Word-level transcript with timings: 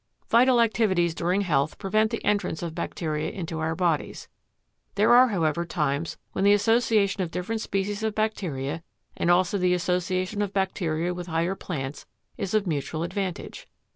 Vital 0.29 0.59
activities 0.59 1.13
during 1.13 1.41
health 1.41 1.77
prevent 1.77 2.09
the 2.09 2.25
entrance 2.25 2.63
of 2.63 2.73
bacteria 2.73 3.29
into 3.29 3.59
our 3.59 3.75
bodies. 3.75 4.27
There 4.95 5.13
are, 5.13 5.27
however, 5.27 5.63
times 5.63 6.17
when 6.31 6.43
the 6.43 6.53
association 6.53 7.21
of 7.21 7.29
different 7.29 7.61
species 7.61 8.01
of 8.01 8.15
bacteria 8.15 8.81
and 9.15 9.29
also 9.29 9.59
the 9.59 9.75
association 9.75 10.41
of 10.41 10.53
bacteria 10.53 11.13
with 11.13 11.27
higher 11.27 11.53
plants 11.53 12.07
is 12.35 12.55
of 12.55 12.65
mutual 12.65 13.03
advantage. 13.03 13.67